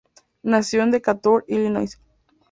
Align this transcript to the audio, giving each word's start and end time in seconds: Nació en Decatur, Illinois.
Nació 0.41 0.81
en 0.81 0.89
Decatur, 0.89 1.45
Illinois. 1.47 1.95